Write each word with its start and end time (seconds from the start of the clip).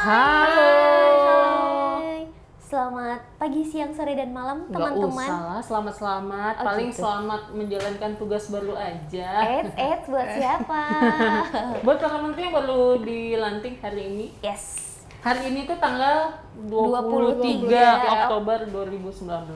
Hai. 0.00 1.44
Selamat 2.56 3.20
pagi, 3.36 3.60
siang, 3.60 3.92
sore, 3.92 4.16
dan 4.16 4.32
malam 4.32 4.64
teman-teman. 4.72 5.12
usah 5.12 5.40
lah, 5.44 5.60
selamat-selamat. 5.60 6.54
Oh, 6.56 6.64
Paling 6.64 6.88
gitu. 6.88 7.04
selamat 7.04 7.52
menjalankan 7.52 8.16
tugas 8.16 8.48
baru 8.48 8.80
aja. 8.80 9.28
Eits, 9.44 9.76
eits, 9.76 10.08
buat 10.08 10.24
siapa? 10.40 10.82
Buat 11.84 12.00
para 12.00 12.16
menteri 12.16 12.48
yang 12.48 12.56
baru 12.56 13.04
dilantik 13.04 13.76
hari 13.84 14.08
ini. 14.08 14.32
yes. 14.40 14.88
Hari 15.20 15.52
ini 15.52 15.68
tuh 15.68 15.76
tanggal 15.76 16.32
23, 16.64 17.68
23 17.68 17.68
Oktober 18.08 18.58
2019. 18.72 19.52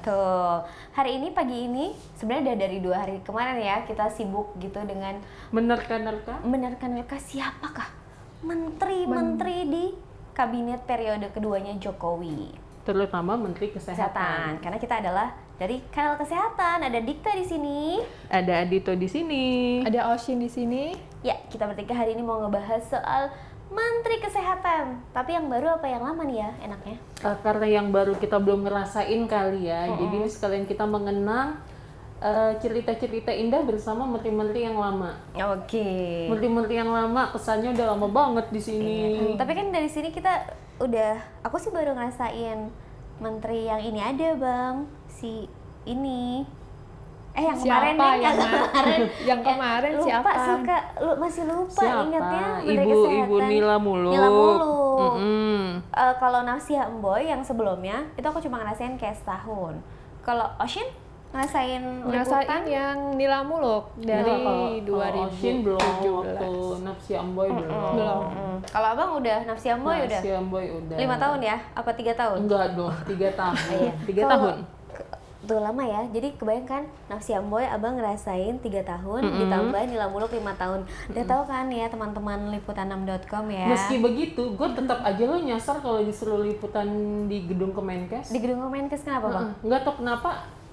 Tuh, 0.00 0.64
hari 0.96 1.20
ini 1.20 1.36
pagi 1.36 1.68
ini 1.68 1.92
sebenarnya 2.16 2.48
udah 2.48 2.56
dari 2.56 2.80
dua 2.80 2.96
hari 2.96 3.20
kemarin 3.20 3.60
ya 3.60 3.84
kita 3.84 4.08
sibuk 4.08 4.56
gitu 4.56 4.80
dengan 4.88 5.20
Menerka-nerka? 5.52 6.40
menerka-nerka 6.40 7.20
siapakah 7.20 7.92
menteri-menteri 8.42 9.56
di 9.70 9.84
kabinet 10.34 10.82
periode 10.82 11.30
keduanya 11.30 11.78
Jokowi. 11.78 12.50
Terutama 12.82 13.38
Menteri 13.38 13.70
Kesehatan. 13.70 13.94
Kesehatan, 13.94 14.50
karena 14.58 14.78
kita 14.82 14.94
adalah 14.98 15.28
dari 15.54 15.78
kanal 15.94 16.18
kesehatan. 16.18 16.82
Ada 16.82 16.98
Dikta 16.98 17.30
di 17.38 17.46
sini. 17.46 18.02
Ada 18.26 18.66
Adito 18.66 18.90
di 18.98 19.06
sini. 19.06 19.46
Ada 19.86 20.10
Oshin 20.10 20.42
di 20.42 20.50
sini. 20.50 20.90
Ya, 21.22 21.38
kita 21.46 21.70
bertiga 21.70 21.94
hari 21.94 22.18
ini 22.18 22.26
mau 22.26 22.42
ngebahas 22.42 22.82
soal 22.82 23.30
Menteri 23.70 24.18
Kesehatan. 24.18 24.98
Tapi 25.14 25.38
yang 25.38 25.46
baru 25.46 25.78
apa 25.78 25.86
yang 25.86 26.02
lama 26.02 26.26
nih 26.26 26.42
ya 26.42 26.50
enaknya? 26.66 26.96
Eh, 27.22 27.36
karena 27.46 27.66
yang 27.70 27.94
baru 27.94 28.18
kita 28.18 28.42
belum 28.42 28.66
ngerasain 28.66 29.22
kali 29.30 29.70
ya. 29.70 29.86
Jadi 29.86 30.02
ini 30.18 30.26
sekalian 30.26 30.66
kita 30.66 30.82
mengenang 30.82 31.62
eh, 32.22 32.52
cerita-cerita 32.56 33.28
indah 33.28 33.60
bersama 33.60 34.06
menteri-menteri 34.06 34.64
yang 34.64 34.78
lama. 34.78 35.10
Oke. 35.34 36.30
Menteri-menteri 36.30 36.74
yang 36.76 36.88
lama 36.88 37.28
kesannya 37.28 37.74
udah 37.74 37.86
lama 37.88 38.06
banget 38.06 38.46
di 38.48 38.60
sini. 38.62 39.00
Tapi 39.34 39.52
kan 39.52 39.66
dari 39.68 39.90
sini 39.90 40.08
kita 40.08 40.46
udah, 40.78 41.18
aku 41.42 41.58
sih 41.58 41.68
baru 41.68 41.92
ngerasain 41.92 42.70
menteri 43.18 43.66
yang 43.66 43.78
ini 43.78 43.98
ada 43.98 44.28
bang, 44.34 44.74
si 45.06 45.50
ini. 45.82 46.46
Eh 47.32 47.42
yang 47.42 47.56
Siapa 47.56 47.96
kemarin 47.96 47.96
nih, 47.96 48.12
yang 48.20 48.36
ma- 48.36 48.44
kemarin, 48.68 49.00
yang 49.24 49.40
kemarin 49.40 49.92
lupa, 49.96 50.04
siapa? 50.04 50.30
suka, 50.44 50.76
lu 51.00 51.12
masih 51.16 51.42
lupa 51.48 51.80
Siapa? 51.80 52.02
ingatnya 52.04 52.44
menteri 52.60 52.76
Ibu 52.84 52.92
kesehatan. 52.92 53.24
Ibu 53.24 53.36
Nila 53.48 53.76
Muluk. 53.80 54.12
Nila 54.12 54.28
Muluk. 54.28 54.60
Mm-mm. 54.92 55.60
Eh, 55.88 56.14
kalau 56.20 56.40
Nafsia 56.44 56.82
Emboy 56.84 57.24
yang 57.24 57.40
sebelumnya 57.40 58.04
itu 58.14 58.26
aku 58.28 58.36
cuma 58.38 58.60
ngerasain 58.60 58.94
kayak 58.94 59.16
setahun. 59.16 59.80
Kalau 60.20 60.44
Oshin 60.60 60.84
ngerasain 61.32 61.80
Ngerasain 62.02 62.44
liputan 62.44 62.62
yang 62.66 62.96
Nila 63.16 63.40
Muluk 63.40 63.84
dari 63.96 64.20
Kalau- 64.84 65.00
kalau 65.00 65.26
Oshin 65.26 65.56
belum 65.62 65.80
waktu 65.80 66.08
2017. 66.12 66.84
Nafsi 66.84 67.12
Amboy 67.14 67.48
belum. 67.48 67.92
Belum. 67.96 68.22
Hmm. 68.28 68.56
Kalau 68.62 68.88
abang 68.90 69.10
udah 69.16 69.38
Nafsia 69.42 69.72
Emboy 69.72 69.96
udah 69.98 70.20
Nafsi 70.20 70.30
Amboy 70.30 70.64
udah. 70.70 70.96
lima 70.96 71.16
tahun 71.16 71.40
ya? 71.42 71.56
Apa 71.72 71.90
tiga 71.92 72.12
tahun? 72.12 72.38
Enggak 72.44 72.66
dong, 72.74 72.92
tiga 73.06 73.28
tahun. 73.40 73.56
Iya. 73.72 73.92
Tiga 74.04 74.22
tahun. 74.28 74.56
Tuh 75.42 75.58
lama 75.58 75.82
ya, 75.82 76.06
jadi 76.06 76.30
kebayangkan 76.32 76.82
Nafsi 77.08 77.34
Amboy 77.34 77.66
abang 77.66 77.98
ngerasain 77.98 78.62
tiga 78.62 78.78
tahun, 78.84 79.26
ditambah 79.26 79.80
Nila 79.88 80.06
Muluk 80.06 80.30
lima 80.30 80.54
tahun. 80.54 80.86
Udah 81.08 81.24
tahu 81.26 81.42
kan 81.44 81.66
ya 81.66 81.88
teman-teman 81.88 82.52
liputan6.com 82.52 83.50
ya. 83.50 83.66
Meski 83.66 83.98
begitu, 83.98 84.54
gue 84.54 84.68
tetap 84.70 85.02
aja 85.02 85.22
lo 85.24 85.34
nyasar 85.34 85.80
kalau 85.80 85.98
disuruh 85.98 86.38
liputan 86.38 86.86
di 87.26 87.42
gedung 87.42 87.72
Kemenkes. 87.72 88.30
Di 88.30 88.38
gedung 88.38 88.62
Kemenkes 88.62 89.02
kenapa 89.02 89.26
bang? 89.32 89.48
Nggak 89.62 89.80
tahu 89.82 89.94
kenapa 89.98 90.30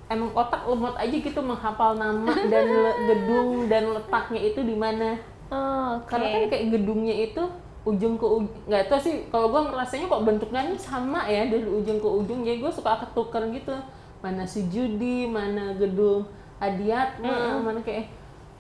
emang 0.10 0.34
otak 0.34 0.66
lemot 0.66 0.98
aja 0.98 1.16
gitu 1.16 1.40
menghafal 1.40 1.96
nama 1.96 2.34
dan 2.50 2.68
gedung 3.10 3.70
dan 3.70 3.94
letaknya 3.94 4.42
itu 4.42 4.60
di 4.66 4.76
mana. 4.76 5.22
Oh, 5.50 6.02
oke. 6.02 6.10
Karena 6.10 6.28
kan 6.34 6.44
kayak 6.50 6.66
gedungnya 6.74 7.16
itu 7.30 7.44
ujung 7.88 8.20
ke 8.20 8.28
ujung 8.28 8.52
nggak 8.68 8.92
tahu 8.92 9.00
sih 9.00 9.16
kalau 9.32 9.50
gue 9.50 9.62
ngerasanya 9.72 10.06
kok 10.12 10.26
bentuknya 10.28 10.62
sama 10.76 11.24
ya 11.26 11.48
dari 11.48 11.64
ujung 11.64 11.98
ke 11.98 12.10
ujung 12.10 12.44
jadi 12.44 12.60
gue 12.60 12.72
suka 12.76 13.08
ketukar 13.08 13.48
gitu 13.56 13.72
mana 14.20 14.44
Sujudi 14.44 15.24
mana 15.26 15.74
gedung 15.80 16.28
Adiatma 16.60 17.64
mana 17.64 17.80
kayak 17.80 18.12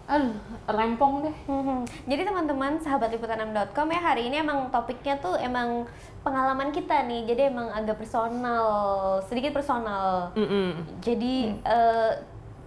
aduh 0.09 0.33
rempong 0.65 1.21
deh 1.21 1.35
Mhm. 1.45 1.85
Jadi 2.09 2.21
teman-teman 2.25 2.81
sahabat 2.81 3.13
liputan6.com 3.13 3.87
ya 3.93 4.01
hari 4.01 4.33
ini 4.33 4.41
emang 4.41 4.73
topiknya 4.73 5.21
tuh 5.21 5.37
emang 5.37 5.85
pengalaman 6.25 6.73
kita 6.73 7.05
nih. 7.05 7.29
Jadi 7.29 7.41
emang 7.53 7.69
agak 7.69 8.01
personal, 8.01 8.65
sedikit 9.29 9.53
personal. 9.53 10.33
Mm-mm. 10.33 10.81
Jadi 10.99 11.53
eh, 11.61 12.11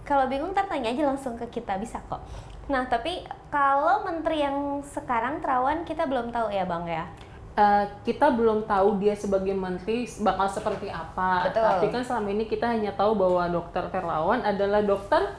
kalau 0.07 0.31
bingung 0.31 0.55
tanya 0.55 0.87
aja 0.87 1.03
langsung 1.03 1.35
ke 1.35 1.59
kita 1.59 1.75
bisa 1.75 1.99
kok. 2.07 2.23
Nah 2.71 2.87
tapi 2.87 3.27
kalau 3.51 4.07
menteri 4.07 4.39
yang 4.39 4.79
sekarang 4.79 5.43
terawan 5.43 5.83
kita 5.83 6.07
belum 6.07 6.31
tahu 6.31 6.47
ya 6.47 6.63
bang 6.63 6.87
ya. 6.87 7.05
Eh, 7.53 7.85
kita 8.01 8.33
belum 8.33 8.65
tahu 8.65 8.97
dia 8.97 9.13
sebagai 9.13 9.53
menteri 9.53 10.09
bakal 10.25 10.49
seperti 10.49 10.89
apa 10.89 11.45
Betul. 11.45 11.61
tapi 11.61 11.85
kan 11.93 12.01
selama 12.01 12.33
ini 12.33 12.49
kita 12.49 12.65
hanya 12.65 12.89
tahu 12.97 13.13
bahwa 13.13 13.45
dokter 13.45 13.85
Terawan 13.93 14.41
adalah 14.41 14.81
dokter 14.81 15.37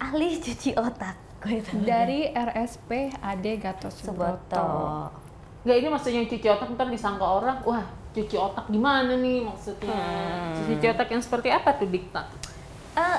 Ahli 0.00 0.38
cuci 0.38 0.74
otak. 0.74 1.16
Dari 1.84 2.32
RSP 2.32 3.12
AD 3.20 3.46
Gatot 3.60 3.92
Subroto. 3.92 4.56
Suboto. 4.56 5.22
nggak 5.64 5.76
ini 5.80 5.88
maksudnya 5.88 6.20
cuci 6.28 6.44
otak 6.44 6.68
ntar 6.76 6.92
disangka 6.92 7.24
orang 7.24 7.56
wah 7.64 7.80
cuci 8.12 8.36
otak 8.36 8.68
gimana 8.68 9.16
nih 9.16 9.40
maksudnya 9.40 9.96
cuci 10.60 10.86
otak 10.92 11.08
yang 11.08 11.24
seperti 11.24 11.48
apa 11.48 11.72
tuh 11.80 11.88
dikta 11.88 12.20
Eh, 12.94 13.18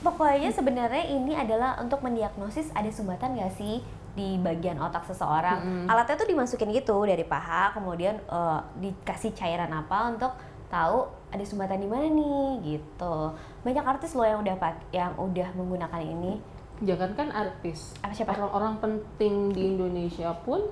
pokoknya 0.00 0.48
sebenarnya 0.48 1.04
ini 1.04 1.36
adalah 1.36 1.76
untuk 1.82 2.00
mendiagnosis 2.00 2.72
ada 2.72 2.88
sumbatan 2.88 3.36
nggak 3.36 3.52
sih 3.60 3.84
di 4.16 4.40
bagian 4.40 4.80
otak 4.80 5.04
seseorang. 5.04 5.84
Alatnya 5.84 6.16
tuh 6.16 6.28
dimasukin 6.32 6.72
gitu 6.72 6.96
dari 7.04 7.20
paha, 7.28 7.76
kemudian 7.76 8.16
eh, 8.16 8.60
dikasih 8.80 9.36
cairan 9.36 9.68
apa 9.68 10.16
untuk 10.16 10.32
tahu 10.72 11.12
ada 11.32 11.42
sumbatan 11.42 11.78
di 11.78 11.88
mana 11.88 12.06
nih 12.06 12.46
gitu. 12.62 13.16
Banyak 13.62 13.82
artis 13.82 14.12
loh 14.12 14.22
yang 14.22 14.40
udah 14.40 14.54
pak- 14.54 14.84
yang 14.90 15.12
udah 15.16 15.48
menggunakan 15.52 16.00
ini. 16.00 16.38
jangan 16.80 17.14
kan 17.14 17.30
artis 17.30 17.94
Apa 17.96 18.10
siapa? 18.10 18.34
orang-orang 18.34 18.74
penting 18.76 19.48
di 19.48 19.70
Indonesia 19.70 20.34
pun 20.36 20.66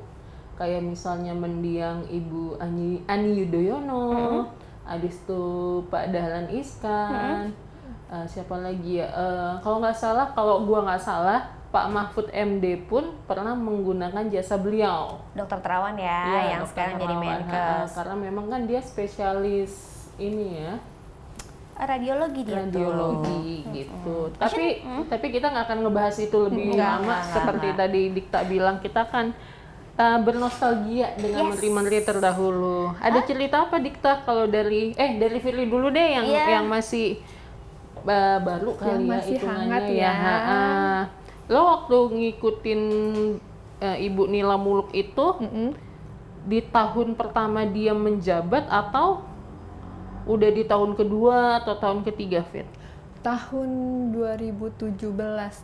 kayak 0.56 0.82
misalnya 0.82 1.30
mendiang 1.30 2.02
Ibu 2.04 2.58
Ani, 2.58 2.98
Ani 3.06 3.38
Yudhoyono, 3.38 4.42
habis 4.82 5.16
itu 5.16 5.42
Pak 5.86 6.10
Dahlan 6.10 6.50
Iskan, 6.50 7.54
eh, 8.06 8.26
siapa 8.26 8.58
lagi 8.58 8.98
ya? 8.98 9.06
Eh, 9.06 9.52
kalau 9.60 9.78
nggak 9.78 9.94
salah, 9.94 10.26
kalau 10.30 10.66
gua 10.66 10.82
nggak 10.84 10.98
salah, 11.00 11.40
Pak 11.70 11.86
Mahfud 11.88 12.26
MD 12.28 12.66
pun 12.82 13.14
pernah 13.24 13.54
menggunakan 13.54 14.26
jasa 14.26 14.58
beliau. 14.58 15.14
Dokter 15.32 15.62
Terawan 15.62 15.94
ya, 15.94 16.26
Iya, 16.26 16.42
yang 16.50 16.64
sekarang 16.66 16.98
jadi. 16.98 17.14
Menkes. 17.14 17.94
Karena 17.94 18.18
memang 18.18 18.50
kan 18.50 18.66
dia 18.66 18.82
spesialis 18.82 19.99
ini 20.20 20.60
ya 20.60 20.72
Radiologi 21.80 22.44
dia 22.44 22.60
radiologi 22.60 23.64
tuh. 23.64 23.72
gitu. 23.72 24.16
Tapi 24.36 24.84
tapi 25.08 25.26
kita 25.32 25.48
nggak 25.48 25.64
akan 25.64 25.78
ngebahas 25.80 26.16
itu 26.20 26.36
lebih 26.44 26.76
Nggak, 26.76 26.92
lama 26.92 27.00
nggak, 27.08 27.20
seperti 27.32 27.68
nggak. 27.72 27.80
tadi 27.80 28.02
Dikta 28.12 28.40
bilang 28.44 28.76
kita 28.78 29.02
kan 29.08 29.26
uh, 29.96 30.18
bernostalgia 30.20 31.16
dengan 31.16 31.40
Yes. 31.40 31.48
menteri-menteri 31.56 31.98
terdahulu. 32.04 32.92
Ada 33.00 33.24
cerita 33.24 33.64
apa 33.64 33.80
Dikta 33.80 34.28
kalau 34.28 34.44
dari 34.44 34.92
eh 34.92 35.16
dari 35.16 35.40
Firly 35.40 35.64
dulu 35.64 35.88
deh 35.88 36.04
yang 36.20 36.28
Iya. 36.28 36.60
yang 36.60 36.68
masih 36.68 37.16
uh, 38.04 38.38
baru 38.44 38.76
kali 38.76 39.00
ya 39.00 39.12
masih 39.16 39.34
hitungannya 39.40 39.64
hangat 39.72 39.84
ya. 39.88 40.12
Ha, 40.12 40.36
ha. 40.36 40.60
Lo 41.48 41.60
waktu 41.64 41.96
ngikutin 42.12 42.80
uh, 43.80 43.96
Ibu 43.96 44.22
Nila 44.28 44.60
Muluk 44.60 44.92
itu 44.92 45.26
Mm-mm. 45.40 45.72
di 46.44 46.60
tahun 46.60 47.16
pertama 47.16 47.64
dia 47.64 47.96
menjabat 47.96 48.68
atau 48.68 49.24
udah 50.26 50.50
di 50.50 50.62
tahun 50.64 50.96
kedua 50.96 51.64
atau 51.64 51.74
tahun 51.76 52.04
ketiga 52.04 52.44
Fit? 52.44 52.66
Tahun 53.20 53.68
2017 54.16 54.96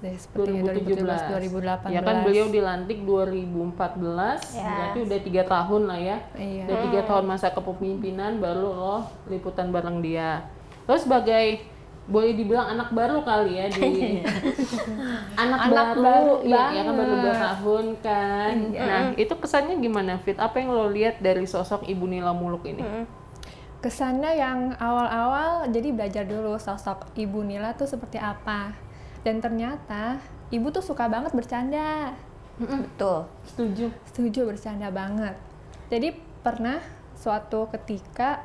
deh 0.04 0.16
sepertinya 0.20 0.76
2017. 0.76 1.88
2017 1.88 1.88
2018. 1.88 1.96
Ya 1.96 2.00
kan 2.04 2.16
beliau 2.20 2.46
dilantik 2.52 2.98
2014, 3.00 4.52
Ya. 4.52 4.68
berarti 4.68 4.98
udah 5.08 5.18
tiga 5.24 5.42
tahun 5.48 5.82
lah 5.88 5.98
ya. 5.98 6.16
Iya. 6.36 6.62
Udah 6.68 6.78
tiga 6.84 7.00
tahun 7.08 7.24
masa 7.24 7.48
kepemimpinan 7.56 8.44
baru 8.44 8.68
lo 8.76 8.96
liputan 9.32 9.72
bareng 9.72 10.04
dia. 10.04 10.44
Terus 10.84 11.08
sebagai 11.08 11.64
boleh 12.06 12.38
dibilang 12.38 12.70
anak 12.70 12.94
baru 12.94 13.24
kali 13.26 13.58
ya 13.58 13.66
di 13.66 14.22
anak, 15.42 15.58
Anak 15.66 15.88
baru, 15.98 16.02
baru 16.06 16.34
ya, 16.46 16.62
ya 16.70 16.82
kan 16.86 16.94
baru 16.94 17.14
dua 17.18 17.34
tahun 17.34 17.84
kan. 17.98 18.54
Nah 18.70 19.00
itu 19.18 19.34
kesannya 19.34 19.74
gimana 19.80 20.20
Fit? 20.22 20.38
Apa 20.38 20.62
yang 20.62 20.70
lo 20.70 20.86
lihat 20.86 21.18
dari 21.18 21.48
sosok 21.48 21.88
Ibu 21.88 22.04
Nila 22.06 22.30
Muluk 22.30 22.62
ini? 22.68 22.84
Kesannya 23.86 24.34
yang 24.34 24.74
awal-awal 24.82 25.70
jadi 25.70 25.94
belajar 25.94 26.26
dulu 26.26 26.58
sosok 26.58 27.14
Ibu 27.14 27.46
Nila 27.46 27.70
tuh 27.78 27.86
seperti 27.86 28.18
apa. 28.18 28.74
Dan 29.22 29.38
ternyata 29.38 30.18
Ibu 30.50 30.74
tuh 30.74 30.82
suka 30.82 31.06
banget 31.06 31.30
bercanda. 31.30 32.10
Betul. 32.58 33.30
Setuju. 33.46 33.94
Setuju 34.10 34.40
bercanda 34.50 34.90
banget. 34.90 35.38
Jadi 35.86 36.18
pernah 36.42 36.82
suatu 37.14 37.70
ketika 37.70 38.42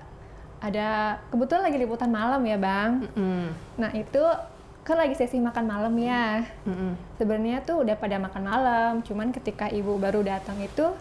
ada 0.61 1.17
kebetulan 1.33 1.73
lagi 1.73 1.77
liputan 1.81 2.13
malam 2.13 2.45
ya 2.45 2.61
bang. 2.61 3.09
Mm, 3.17 3.47
Nah 3.81 3.91
itu 3.97 4.21
kan 4.85 4.97
lagi 4.97 5.17
sesi 5.17 5.41
makan 5.41 5.65
malam 5.65 5.93
ya. 5.97 6.45
mm, 6.65 6.69
mm. 6.69 6.93
Sebenarnya 7.17 7.65
tuh 7.65 7.81
udah 7.81 7.97
pada 7.97 8.21
makan 8.21 8.43
malam, 8.45 8.91
cuman 9.01 9.33
ketika 9.33 9.73
ibu 9.73 9.97
baru 9.97 10.21
datang 10.21 10.61
itu 10.61 10.93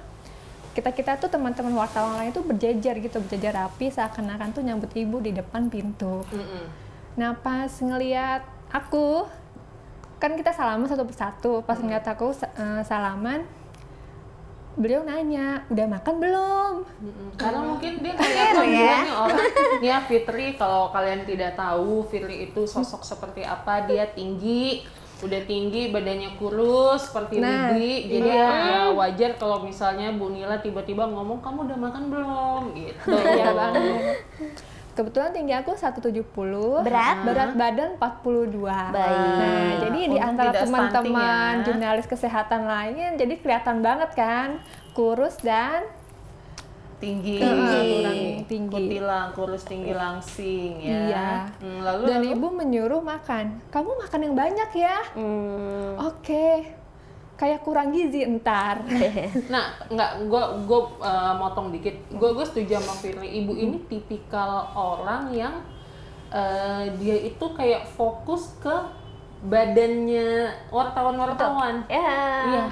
kita 0.70 0.94
kita 0.94 1.18
tuh 1.18 1.26
teman-teman 1.26 1.74
wartawan 1.74 2.14
lain 2.14 2.30
tuh 2.30 2.46
berjejer 2.46 2.94
gitu 3.02 3.18
berjejer 3.18 3.50
rapi 3.50 3.90
seakan-akan 3.90 4.54
tuh 4.54 4.62
nyambut 4.62 4.90
ibu 4.94 5.18
di 5.18 5.34
depan 5.34 5.66
pintu 5.66 6.22
Mm-mm. 6.30 6.64
nah 7.18 7.34
pas 7.34 7.70
ngeliat 7.70 8.46
aku 8.70 9.26
kan 10.22 10.36
kita 10.38 10.54
salaman 10.54 10.86
satu 10.86 11.02
persatu 11.02 11.52
pas 11.66 11.74
ngeliat 11.74 12.06
aku 12.06 12.30
eh, 12.34 12.82
salaman 12.86 13.42
beliau 14.78 15.02
nanya 15.02 15.66
udah 15.66 15.86
makan 15.90 16.14
belum 16.22 16.74
Mm-mm. 17.02 17.28
Karena 17.34 17.60
mungkin 17.66 17.92
dia 18.00 18.14
kayak 18.20 18.62
ya. 18.70 18.98
orang 19.10 19.46
ya 19.82 19.96
Fitri 20.06 20.54
kalau 20.54 20.94
kalian 20.94 21.26
tidak 21.26 21.58
tahu 21.58 22.06
Fitri 22.06 22.46
itu 22.46 22.62
sosok 22.64 23.02
seperti 23.02 23.42
apa 23.42 23.90
dia 23.90 24.06
tinggi 24.06 24.86
udah 25.20 25.40
tinggi 25.44 25.92
badannya 25.92 26.36
kurus 26.40 27.08
seperti 27.08 27.40
Nah, 27.40 27.76
Bibi 27.76 28.08
jadi 28.08 28.30
iya. 28.32 28.48
ya 28.64 28.80
wajar 28.96 29.36
kalau 29.36 29.60
misalnya 29.64 30.12
Bu 30.16 30.32
Nila 30.32 30.60
tiba-tiba 30.60 31.04
ngomong 31.08 31.44
kamu 31.44 31.68
udah 31.68 31.78
makan 31.78 32.04
belum 32.08 32.62
gitu 32.76 33.12
Iya 33.38 33.50
banget. 33.52 34.02
Kebetulan 34.90 35.30
tinggi 35.32 35.54
aku 35.54 35.72
170. 35.72 36.84
Berat? 36.84 37.16
Berat 37.24 37.52
badan 37.54 37.96
42. 37.96 38.58
Baik. 38.90 39.16
Nah, 39.16 39.70
jadi 39.86 40.00
di 40.10 40.18
antara 40.18 40.50
teman-teman 40.52 41.62
ya. 41.62 41.64
jurnalis 41.64 42.06
kesehatan 42.10 42.66
lain, 42.66 43.16
jadi 43.16 43.34
kelihatan 43.38 43.80
banget 43.80 44.10
kan 44.18 44.60
kurus 44.92 45.38
dan 45.40 45.86
tinggi 47.00 47.40
kurang 47.40 48.44
tinggi. 48.44 48.68
kutilang 48.70 49.32
kurus 49.32 49.64
tinggi 49.64 49.90
langsing 49.90 50.78
ya 50.78 50.98
Iya. 51.08 51.30
Hmm, 51.58 51.80
lalu 51.80 52.02
dan 52.06 52.20
lalu? 52.20 52.32
ibu 52.36 52.48
menyuruh 52.52 53.00
makan. 53.00 53.58
Kamu 53.72 53.90
makan 53.98 54.20
yang 54.20 54.34
banyak 54.36 54.70
ya. 54.76 54.98
Hmm. 55.16 55.96
Oke. 55.96 56.76
Kayak 57.34 57.64
kurang 57.64 57.96
gizi 57.96 58.20
entar. 58.22 58.84
Nah, 59.52 59.72
nggak, 59.88 60.28
gue 60.28 60.44
gue 60.68 60.80
motong 61.40 61.72
dikit. 61.72 61.96
Gue 62.12 62.36
gue 62.36 62.44
setuju 62.44 62.76
sama 62.76 62.92
Firly. 63.00 63.40
Ibu 63.40 63.52
ini 63.56 63.80
tipikal 63.88 64.68
orang 64.76 65.32
yang 65.32 65.64
eh, 66.28 66.92
dia 67.00 67.16
itu 67.16 67.46
kayak 67.56 67.88
fokus 67.96 68.54
ke 68.60 68.99
badannya 69.40 70.52
wartawan-wartawan. 70.68 71.88
Ya. 71.88 72.12
Iya, 72.44 72.62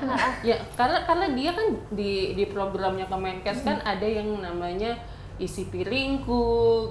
ya 0.45 0.57
karena 0.77 1.01
karena 1.09 1.27
dia 1.33 1.51
kan 1.57 1.67
di 1.97 2.37
di 2.37 2.45
programnya 2.53 3.09
Kemenkes 3.09 3.65
kan 3.65 3.81
ada 3.81 4.05
yang 4.05 4.29
namanya 4.45 4.93
isi 5.41 5.71
piringku, 5.73 6.45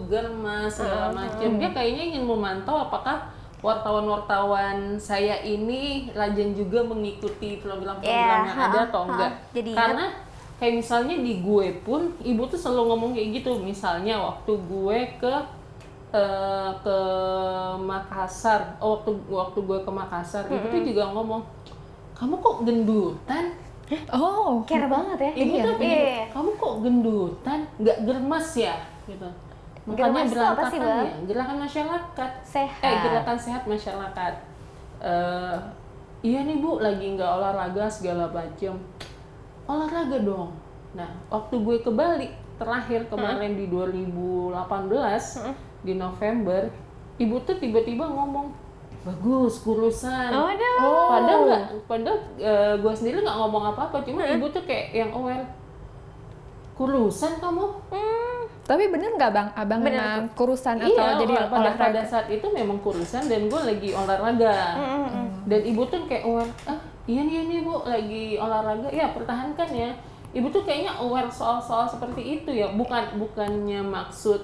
germas 0.10 0.82
segala 0.82 1.14
macam. 1.14 1.62
Dia 1.62 1.70
kayaknya 1.70 2.04
ingin 2.16 2.24
memantau 2.26 2.90
apakah 2.90 3.30
wartawan-wartawan 3.62 5.02
saya 5.02 5.42
ini 5.42 6.14
rajin 6.14 6.54
juga 6.54 6.86
mengikuti 6.86 7.58
program-program 7.62 8.06
Iya, 8.06 8.34
yang 8.50 8.58
ada 8.70 8.80
atau 8.90 9.02
enggak. 9.10 9.32
Jadi 9.54 9.72
karena 9.74 10.06
kayak 10.58 10.74
misalnya 10.82 11.16
di 11.22 11.34
gue 11.42 11.68
pun 11.86 12.14
ibu 12.22 12.42
tuh 12.50 12.58
selalu 12.58 12.84
ngomong 12.94 13.12
kayak 13.14 13.30
gitu. 13.42 13.62
Misalnya 13.62 14.18
waktu 14.22 14.54
gue 14.58 14.98
ke 15.22 15.34
eh, 16.14 16.72
ke 16.84 17.00
Makassar, 17.84 18.80
oh, 18.80 19.00
waktu 19.00 19.12
waktu 19.28 19.60
gue 19.60 19.80
ke 19.84 19.92
Makassar, 19.92 20.48
ibu 20.48 20.66
tuh 20.72 20.82
juga 20.84 21.04
ngomong, 21.12 21.44
kamu 22.16 22.34
kok 22.40 22.58
gendutan? 22.64 23.46
Oh. 24.12 24.64
Care 24.68 24.88
banget 24.92 25.20
ya. 25.20 25.32
Ibu 25.32 25.54
tuh 25.64 25.76
Iya. 25.80 25.96
iya. 25.96 26.24
kamu 26.32 26.50
kok 26.60 26.76
gendutan, 26.84 27.60
nggak 27.80 27.98
germas 28.04 28.48
ya, 28.56 28.76
gitu. 29.08 29.28
Makanya 29.88 30.28
apa 30.52 30.64
sih, 30.68 30.80
ya, 30.84 31.16
gerakan 31.24 31.58
masyarakat. 31.64 32.32
Sehat. 32.44 32.84
Eh, 32.84 32.98
gerakan 33.08 33.38
sehat 33.40 33.64
masyarakat. 33.64 34.34
Eh, 35.00 35.58
iya 36.28 36.44
nih 36.44 36.60
bu, 36.60 36.84
lagi 36.84 37.16
nggak 37.16 37.32
olahraga 37.40 37.88
segala 37.88 38.28
macam. 38.28 38.76
Olahraga 39.68 40.20
dong. 40.20 40.52
Nah, 40.92 41.08
waktu 41.32 41.56
gue 41.64 41.78
ke 41.80 41.92
Bali 41.92 42.28
terakhir 42.58 43.08
kemarin 43.08 43.54
di 43.54 43.70
2018 43.70 45.46
di 45.86 45.94
November, 45.98 46.70
ibu 47.18 47.38
tuh 47.46 47.58
tiba-tiba 47.58 48.06
ngomong 48.06 48.54
bagus 49.06 49.64
kurusan. 49.64 50.32
Oh, 50.36 50.52
no. 50.52 50.92
Padahal 51.08 51.42
nggak, 51.48 51.64
padahal 51.88 52.20
eh, 52.42 52.74
gue 52.82 52.94
sendiri 52.94 53.24
nggak 53.24 53.38
ngomong 53.40 53.64
apa-apa, 53.76 54.04
cuma 54.04 54.26
ibu 54.26 54.46
tuh 54.52 54.64
kayak 54.68 54.92
yang 54.92 55.12
aware. 55.16 55.48
Kurusan 56.78 57.42
kamu? 57.42 57.74
Tapi 58.68 58.84
bener 58.92 59.16
nggak 59.16 59.32
bang, 59.32 59.50
abang 59.56 59.80
Bener. 59.80 59.96
memang 59.96 60.28
kurusan 60.36 60.76
atau 60.76 60.92
iya, 60.92 61.16
jadi 61.16 61.34
pada, 61.40 61.48
pada 61.48 61.72
olahraga? 61.72 62.02
saat 62.04 62.28
itu 62.28 62.44
memang 62.52 62.84
kurusan 62.84 63.32
dan 63.32 63.48
gue 63.48 63.62
lagi 63.64 63.90
olahraga. 63.96 64.56
Dan 65.48 65.62
ibu 65.64 65.88
tuh 65.88 66.04
kayak 66.04 66.28
aware, 66.28 66.52
ah 66.68 66.76
iya 67.08 67.24
nih 67.24 67.48
nih 67.48 67.60
bu 67.64 67.88
lagi 67.88 68.36
olahraga, 68.36 68.92
ya 68.92 69.16
pertahankan 69.16 69.72
ya. 69.72 69.96
Ibu 70.36 70.52
tuh 70.52 70.68
kayaknya 70.68 71.00
aware 71.00 71.32
soal-soal 71.32 71.88
seperti 71.88 72.44
itu 72.44 72.52
ya, 72.52 72.68
bukan 72.76 73.16
bukannya 73.16 73.80
maksud 73.88 74.44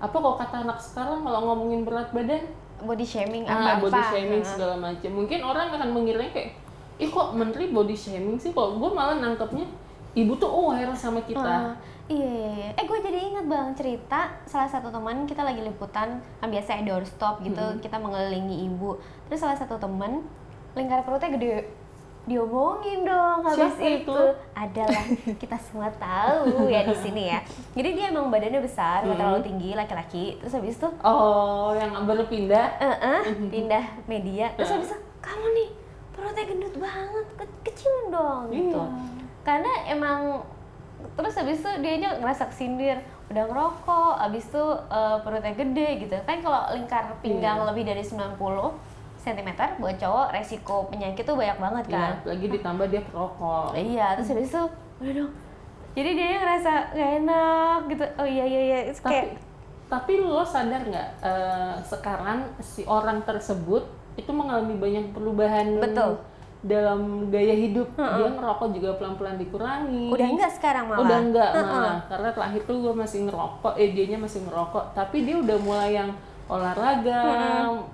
apa 0.00 0.16
kok 0.16 0.36
kata 0.40 0.56
anak 0.64 0.78
sekarang 0.80 1.20
kalau 1.22 1.40
ngomongin 1.52 1.84
berat 1.84 2.08
badan 2.10 2.40
Body 2.80 3.04
shaming 3.04 3.44
ah, 3.44 3.76
apa? 3.76 3.84
body 3.84 4.02
shaming 4.08 4.40
segala 4.40 4.74
macam. 4.80 5.10
Mungkin 5.12 5.38
orang 5.44 5.68
akan 5.68 5.90
mengiranya 5.92 6.32
kayak, 6.32 6.56
ih 6.96 7.12
kok 7.12 7.36
menteri 7.36 7.68
body 7.68 7.92
shaming 7.92 8.40
sih? 8.40 8.56
Kok 8.56 8.80
gue 8.80 8.90
malah 8.96 9.20
nangkepnya 9.20 9.68
ibu 10.16 10.32
tuh 10.40 10.48
aware 10.48 10.90
sama 10.96 11.20
kita. 11.22 11.44
Ah, 11.44 11.74
iya. 12.08 12.72
Eh, 12.72 12.84
gue 12.88 12.98
jadi 13.04 13.20
ingat 13.20 13.46
bang 13.46 13.68
cerita 13.76 14.32
salah 14.48 14.66
satu 14.66 14.88
teman 14.88 15.28
kita 15.28 15.44
lagi 15.44 15.60
liputan, 15.60 16.24
kan 16.40 16.48
biasa 16.48 16.82
doorstop 16.82 17.44
gitu, 17.44 17.62
kita 17.84 18.00
mengelilingi 18.00 18.66
ibu. 18.66 18.96
Terus 19.28 19.44
salah 19.44 19.56
satu 19.60 19.76
teman 19.76 20.24
lingkar 20.72 21.04
perutnya 21.04 21.36
gede, 21.36 21.68
diomongin 22.30 23.02
dong 23.02 23.42
habis 23.42 23.74
Siapa 23.74 23.90
itu? 23.98 24.18
Adalah 24.54 25.04
kita 25.34 25.56
semua 25.58 25.90
tahu 25.92 26.70
ya 26.70 26.82
di 26.82 26.94
sini 26.94 27.22
ya. 27.26 27.42
Jadi 27.72 27.88
dia 27.92 28.06
emang 28.08 28.30
badannya 28.30 28.60
besar, 28.60 29.02
nggak 29.02 29.18
terlalu 29.18 29.40
tinggi, 29.42 29.70
laki-laki. 29.74 30.38
Terus 30.38 30.54
habis 30.54 30.74
itu, 30.74 30.88
Oh, 31.02 31.74
yang 31.74 31.90
baru 32.00 32.22
pindah. 32.24 32.66
eh, 32.78 32.96
eh, 33.02 33.20
pindah 33.44 33.84
media. 34.06 34.54
Terus 34.54 34.70
habis 34.70 34.88
itu, 34.88 34.98
kamu 35.18 35.46
nih 35.50 35.68
perutnya 36.10 36.44
gendut 36.44 36.74
banget, 36.76 37.26
ke- 37.34 37.58
kecil 37.64 37.94
dong 38.08 38.46
gitu. 38.48 38.78
Iya. 38.78 38.86
Karena 39.42 39.72
emang 39.86 40.20
terus 41.10 41.32
habis 41.34 41.58
itu 41.58 41.70
dia 41.80 41.96
ngerasa 41.96 42.44
kesindir 42.46 43.00
udah 43.26 43.44
ngerokok 43.46 44.14
habis 44.20 44.44
itu 44.44 44.64
eh, 44.86 45.16
perutnya 45.18 45.54
gede 45.54 45.88
gitu 45.98 46.12
kan 46.20 46.38
kalau 46.38 46.60
lingkar 46.70 47.08
pinggang 47.18 47.56
Iya. 47.56 47.66
lebih 47.66 47.82
dari 47.84 48.02
90 48.02 48.76
cm 49.20 49.48
buat 49.76 49.96
cowok 49.96 50.26
resiko 50.32 50.88
penyakit 50.88 51.22
tuh 51.22 51.36
banyak 51.36 51.58
banget 51.60 51.84
Iya, 51.86 51.96
kan 51.96 52.12
lagi 52.24 52.46
ditambah 52.48 52.86
dia 52.88 53.02
perokok. 53.04 53.70
iya 53.92 54.06
terus 54.16 54.28
habis 54.32 54.48
itu 54.48 54.62
udah 55.00 55.12
dong 55.12 55.32
jadi 55.90 56.10
dia 56.14 56.26
ngerasa 56.38 56.72
gak 56.94 57.10
enak 57.20 57.78
gitu 57.88 58.04
oh 58.16 58.26
iya 58.26 58.44
iya 58.46 58.60
iya 58.62 58.78
Tapi 58.90 59.04
kayak 59.04 59.26
tapi 59.90 60.12
lo 60.22 60.46
sadar 60.46 60.86
nggak 60.86 61.08
eh, 61.18 61.74
sekarang 61.82 62.46
si 62.62 62.86
orang 62.86 63.26
tersebut 63.26 63.82
itu 64.14 64.30
mengalami 64.30 64.78
banyak 64.78 65.10
perubahan 65.10 65.82
Betul. 65.82 66.18
dalam 66.60 67.32
gaya 67.32 67.56
hidup. 67.56 67.88
Dia 67.96 68.28
ngerokok 68.36 68.68
juga 68.76 68.90
pelan-pelan 69.00 69.40
dikurangi. 69.40 70.12
udah 70.12 70.28
enggak 70.28 70.52
sekarang 70.52 70.92
malah 70.92 71.00
Udah 71.02 71.18
enggak 71.18 71.50
malah. 71.56 71.98
Karena 72.04 72.28
terakhir 72.36 72.60
tuh 72.68 72.76
gue 72.84 72.94
masih 72.94 73.18
ngerokok, 73.26 73.74
eh 73.80 73.90
dianya 73.96 74.18
masih 74.20 74.44
ngerokok. 74.44 74.84
Tapi 74.92 75.16
dia 75.24 75.36
udah 75.40 75.56
mulai 75.58 75.90
yang 75.96 76.10
olahraga, 76.50 77.22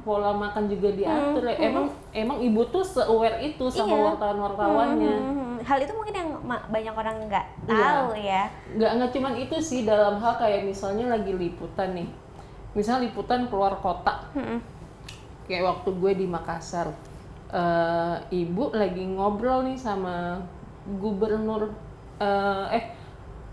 pola 0.00 0.32
makan 0.32 0.64
juga 0.66 0.88
diatur. 0.90 1.44
ya. 1.44 1.56
Emang 1.60 1.86
emang 2.10 2.38
ibu 2.40 2.64
tuh 2.66 2.80
se-aware 2.80 3.44
itu 3.44 3.68
sama 3.68 3.92
Iya. 3.92 4.02
wartawan-wartawannya. 4.10 5.14
Hmm, 5.14 5.54
hal 5.60 5.78
itu 5.78 5.92
mungkin 5.92 6.14
yang 6.14 6.30
banyak 6.46 6.94
orang 6.94 7.16
nggak 7.26 7.46
Iya. 7.64 7.76
tahu 7.76 8.08
ya 8.14 8.42
nggak 8.72 8.90
nggak 8.96 9.10
cuman 9.10 9.34
itu 9.36 9.56
sih 9.58 9.80
dalam 9.82 10.16
hal 10.16 10.36
kayak 10.36 10.62
misalnya 10.62 11.10
lagi 11.10 11.32
liputan 11.32 11.90
nih 11.92 12.08
misalnya 12.72 13.04
liputan 13.04 13.50
keluar 13.50 13.74
kota 13.76 14.30
kayak 15.44 15.64
waktu 15.64 15.90
gue 15.92 16.12
di 16.14 16.26
Makassar 16.26 16.86
eh, 17.48 18.16
ibu 18.32 18.70
lagi 18.70 19.04
ngobrol 19.06 19.64
nih 19.64 19.74
sama 19.74 20.38
gubernur 20.86 21.70
eh, 22.16 22.64
eh 22.72 22.84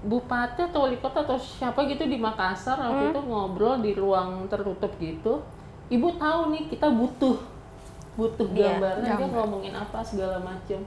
bupati 0.04 0.68
atau 0.68 0.84
wali 0.84 1.00
kota 1.00 1.24
atau 1.24 1.40
siapa 1.40 1.88
gitu 1.88 2.04
di 2.04 2.20
Makassar 2.20 2.76
waktu 2.76 3.16
itu 3.16 3.22
ngobrol 3.24 3.80
di 3.80 3.96
ruang 3.96 4.46
tertutup 4.52 4.92
gitu 5.00 5.40
ibu 5.88 6.08
tahu 6.20 6.52
nih 6.52 6.68
kita 6.68 6.92
butuh 6.92 7.40
butuh 8.14 8.46
Iya, 8.52 8.78
gambarnya 8.78 9.12
dia 9.18 9.28
ngomongin 9.32 9.74
apa 9.74 10.04
segala 10.06 10.38
macam 10.44 10.84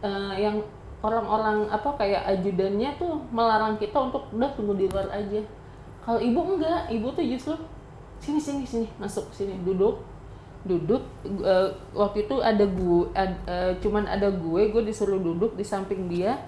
Eh, 0.00 0.34
yang 0.40 0.56
orang-orang 1.04 1.68
apa 1.68 1.92
kayak 2.00 2.24
ajudannya 2.24 2.96
tuh 2.96 3.20
melarang 3.28 3.76
kita 3.76 4.00
untuk 4.00 4.32
udah 4.32 4.48
tunggu 4.56 4.72
di 4.80 4.88
luar 4.88 5.12
aja. 5.12 5.44
Kalau 6.00 6.16
ibu 6.16 6.40
enggak 6.56 6.88
ibu 6.88 7.12
tuh 7.12 7.20
justru 7.20 7.52
sini 8.16 8.40
sini 8.40 8.64
sini 8.64 8.88
masuk 8.96 9.28
sini 9.28 9.60
duduk 9.60 10.00
duduk. 10.64 11.04
Eh, 11.24 11.68
waktu 11.92 12.24
itu 12.24 12.40
ada 12.40 12.64
gue 12.64 13.12
cuman 13.84 14.08
ada 14.08 14.32
gue 14.32 14.72
gue 14.72 14.82
disuruh 14.88 15.20
duduk 15.20 15.52
di 15.52 15.64
samping 15.68 16.08
dia 16.08 16.40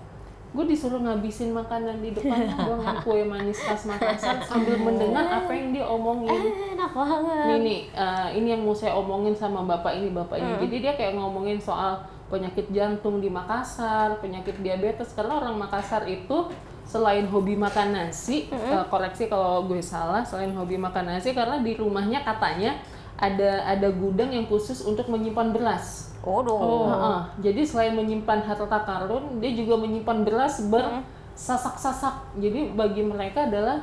gue 0.52 0.64
disuruh 0.68 1.00
ngabisin 1.00 1.50
makanan 1.50 1.99
di 1.99 2.12
depan 2.12 2.44
yang 2.68 3.00
kue 3.00 3.25
manis 3.25 3.56
khas 3.59 3.88
Makassar 3.88 4.37
sambil 4.44 4.76
mendengar 4.87 5.25
apa 5.25 5.49
yang 5.49 5.73
dia 5.73 5.88
omongin. 5.88 6.28
Eh, 6.28 6.76
enak 6.76 6.92
banget. 6.92 7.44
Ini 7.49 7.56
nih 7.59 7.80
eh, 7.88 8.28
ini 8.37 8.49
yang 8.52 8.62
mau 8.62 8.76
saya 8.76 8.92
omongin 8.92 9.32
sama 9.32 9.64
bapak 9.64 9.97
ini 9.97 10.12
bapak 10.12 10.37
Hmm. 10.37 10.44
ini 10.44 10.54
jadi 10.68 10.76
dia 10.78 10.92
kayak 10.92 11.16
ngomongin 11.16 11.56
soal 11.56 12.04
penyakit 12.28 12.68
jantung 12.68 13.18
di 13.18 13.32
Makassar 13.32 14.21
penyakit 14.21 14.61
diabetes. 14.61 15.16
Karena 15.16 15.40
orang 15.40 15.56
Makassar 15.56 16.04
itu 16.04 16.52
selain 16.85 17.25
hobi 17.25 17.56
makan 17.56 17.97
nasi 17.97 18.52
Hmm. 18.52 18.76
eh, 18.76 18.85
koreksi 18.87 19.32
kalau 19.32 19.64
gue 19.64 19.80
salah 19.80 20.21
selain 20.21 20.52
hobi 20.52 20.76
makan 20.76 21.16
nasi 21.16 21.32
karena 21.32 21.64
di 21.64 21.80
rumahnya 21.80 22.21
katanya 22.21 22.76
ada 23.16 23.64
ada 23.64 23.88
gudang 23.88 24.28
yang 24.28 24.44
khusus 24.44 24.85
untuk 24.85 25.09
menyimpan 25.09 25.49
beras 25.49 26.12
Waduh. 26.22 26.86
Heeh. 26.86 27.20
jadi 27.42 27.60
selain 27.62 27.94
menyimpan 27.94 28.40
harta 28.40 28.78
karun, 28.82 29.42
dia 29.42 29.50
juga 29.52 29.74
menyimpan 29.76 30.22
beras 30.22 30.62
bersasak-sasak. 30.64 32.38
Jadi 32.38 32.72
bagi 32.72 33.02
mereka 33.02 33.46
adalah 33.46 33.82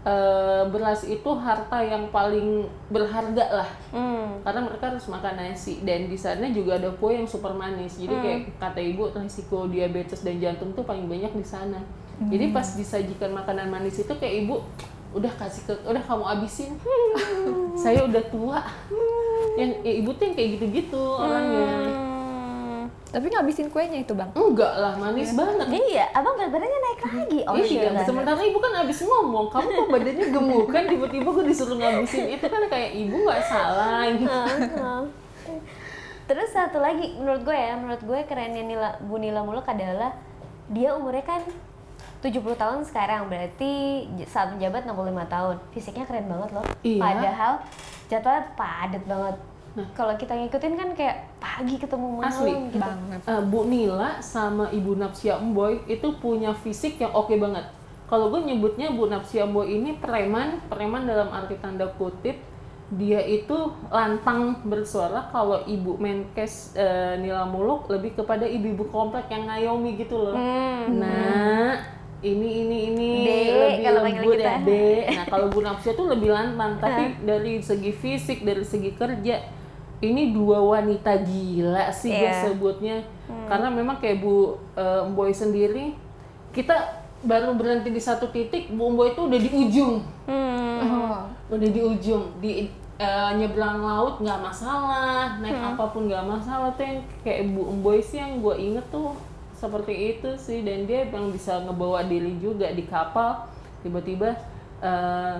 eh, 0.00 0.62
beras 0.70 1.04
itu 1.04 1.26
harta 1.36 1.82
yang 1.82 2.08
paling 2.08 2.64
berharga 2.88 3.44
lah, 3.52 3.70
Hmm. 3.92 4.40
karena 4.40 4.64
mereka 4.64 4.94
harus 4.94 5.04
makan 5.04 5.36
nasi. 5.36 5.82
Dan 5.82 6.08
di 6.08 6.16
sana 6.16 6.48
juga 6.48 6.78
ada 6.78 6.88
kue 6.96 7.12
yang 7.12 7.28
super 7.28 7.52
manis. 7.52 7.98
Jadi 7.98 8.14
kayak 8.16 8.40
kata 8.56 8.80
ibu, 8.80 9.10
risiko 9.12 9.66
diabetes 9.66 10.22
dan 10.22 10.38
jantung 10.40 10.72
tuh 10.72 10.82
paling 10.82 11.04
banyak 11.04 11.34
di 11.34 11.44
sana. 11.44 11.82
Jadi 12.18 12.50
pas 12.50 12.66
disajikan 12.74 13.30
makanan 13.30 13.68
manis 13.68 14.00
itu 14.00 14.10
kayak 14.10 14.46
ibu 14.46 14.62
udah 15.12 15.30
kasih 15.36 15.62
ke, 15.66 15.74
udah 15.84 16.00
kamu 16.00 16.24
abisin. 16.24 16.72
Saya 17.82 18.06
udah 18.08 18.22
tua. 18.32 18.58
Yang 19.58 19.70
ya, 19.82 19.92
ibu 19.98 20.10
tuh 20.14 20.22
yang 20.30 20.34
kayak 20.38 20.48
gitu-gitu 20.54 21.02
orangnya. 21.18 21.66
Hmm. 21.66 21.98
Tapi 23.08 23.26
ngabisin 23.32 23.72
kuenya 23.72 24.04
itu 24.04 24.12
bang. 24.12 24.28
Enggak 24.36 24.72
lah, 24.78 24.92
manis 25.00 25.32
banget. 25.32 25.66
Iya, 25.72 26.12
abang 26.12 26.36
berat 26.36 26.52
badannya 26.52 26.78
naik 26.78 27.00
lagi. 27.08 27.40
Oh 27.48 27.56
iya, 27.56 27.88
iya. 27.88 28.04
sementara 28.04 28.40
ibu 28.44 28.58
kan 28.60 28.84
abis 28.84 29.00
ngomong, 29.02 29.48
kamu 29.48 29.68
kok 29.72 29.88
badannya 29.88 30.26
gemuk 30.28 30.66
kan 30.68 30.84
tiba-tiba 30.86 31.28
gue 31.32 31.44
disuruh 31.48 31.76
ngabisin 31.80 32.36
itu 32.36 32.46
kan 32.46 32.62
kayak 32.68 32.90
ibu 32.92 33.16
nggak 33.24 33.42
salah 33.48 34.04
gitu. 34.12 34.28
Terus 36.28 36.48
satu 36.52 36.84
lagi 36.84 37.16
menurut 37.16 37.48
gue 37.48 37.56
ya, 37.56 37.72
menurut 37.80 38.02
gue 38.04 38.20
kerennya 38.28 38.60
Nila, 38.60 39.00
Bu 39.00 39.16
Nila 39.16 39.40
Muluk 39.40 39.64
adalah 39.64 40.12
dia 40.68 40.92
umurnya 40.92 41.24
kan 41.24 41.40
70 42.20 42.60
tahun 42.60 42.84
sekarang 42.84 43.32
berarti 43.32 44.04
saat 44.28 44.52
menjabat 44.52 44.84
65 44.84 45.32
tahun. 45.32 45.56
Fisiknya 45.72 46.04
keren 46.04 46.28
banget 46.28 46.50
loh. 46.52 46.66
Iya. 46.84 47.00
Padahal 47.00 47.52
jadwalnya 48.12 48.44
padat 48.58 49.02
banget. 49.08 49.36
Kalau 49.94 50.14
kita 50.18 50.34
ngikutin 50.34 50.74
kan 50.74 50.88
kayak 50.96 51.16
pagi 51.38 51.76
ketemu 51.78 52.06
malam 52.18 52.30
Asli. 52.30 52.52
gitu. 52.72 52.82
Banget. 52.82 53.20
Eh, 53.26 53.42
Bu 53.46 53.60
Nila 53.68 54.18
sama 54.18 54.66
Ibu 54.74 54.98
Napsia 54.98 55.38
Emboy 55.38 55.82
itu 55.86 56.08
punya 56.18 56.50
fisik 56.56 56.98
yang 56.98 57.14
oke 57.14 57.34
banget. 57.38 57.66
Kalau 58.08 58.32
gue 58.32 58.40
nyebutnya 58.40 58.90
Bu 58.90 59.06
Napsia 59.06 59.46
Emboy 59.46 59.78
ini 59.78 60.00
preman, 60.00 60.64
preman 60.66 61.04
dalam 61.04 61.28
arti 61.30 61.60
tanda 61.60 61.86
kutip 61.94 62.40
dia 62.88 63.20
itu 63.20 63.68
lantang 63.92 64.64
bersuara 64.64 65.28
kalau 65.28 65.60
ibu 65.68 66.00
Menkes 66.00 66.72
eh, 66.72 67.20
Nila 67.20 67.44
Muluk 67.44 67.84
lebih 67.92 68.16
kepada 68.16 68.48
ibu-ibu 68.48 68.88
komplek 68.88 69.28
yang 69.28 69.44
ngayomi 69.44 70.00
gitu 70.00 70.16
loh. 70.16 70.32
Hmm. 70.32 70.96
Nah, 70.96 71.97
ini 72.20 72.50
ini 72.60 72.76
ini 72.88 73.08
Dek, 73.20 73.46
lebih 73.46 73.84
kalau 73.84 74.00
lembut 74.02 74.34
kita. 74.34 74.42
ya, 74.44 74.56
Dek. 74.60 75.04
Nah, 75.16 75.24
kalau 75.28 75.46
Bu 75.48 75.60
Nafsia 75.60 75.92
tuh 75.92 76.06
lebih 76.08 76.28
lantang, 76.28 76.78
tapi 76.82 77.02
dari 77.20 77.60
segi 77.60 77.92
fisik, 77.92 78.42
dari 78.42 78.62
segi 78.62 78.90
kerja, 78.92 79.36
ini 80.00 80.30
dua 80.30 80.58
wanita 80.58 81.14
gila 81.20 81.90
sih 81.90 82.10
gue 82.10 82.22
Iya. 82.24 82.42
sebutnya. 82.44 82.96
Karena 83.44 83.68
memang 83.68 83.98
kayak 83.98 84.18
Bu 84.18 84.34
eh, 84.74 85.02
Boy 85.08 85.30
sendiri, 85.30 85.94
kita 86.50 86.74
baru 87.20 87.50
berhenti 87.52 87.88
di 87.88 87.98
satu 87.98 88.26
titik, 88.28 88.66
Bu 88.68 88.90
Boy 88.92 89.12
itu 89.12 89.22
udah 89.22 89.38
di 89.38 89.50
ujung, 89.52 90.02
Hmm. 90.24 90.78
Oh. 90.80 91.18
udah 91.54 91.68
di 91.68 91.80
ujung, 91.80 92.34
di 92.36 92.66
eh, 92.96 93.30
nyebrang 93.32 93.78
laut 93.78 94.18
nggak 94.18 94.40
masalah, 94.40 95.38
naik 95.38 95.54
apa 95.56 95.84
pun 95.88 96.06
nggak 96.06 96.24
masalah 96.24 96.70
tuh 96.72 96.82
yang 96.84 96.98
kayak 97.22 97.46
Bu 97.48 97.62
Boy 97.78 97.98
sih 97.98 98.18
yang 98.18 98.38
gue 98.38 98.54
inget 98.54 98.82
tuh 98.88 99.14
seperti 99.58 100.16
itu 100.16 100.30
sih 100.38 100.62
dan 100.62 100.86
dia 100.86 101.10
emang 101.10 101.34
bisa 101.34 101.58
ngebawa 101.66 102.06
diri 102.06 102.38
juga 102.38 102.70
di 102.70 102.86
kapal 102.86 103.50
tiba-tiba 103.82 104.38
eh, 104.78 105.36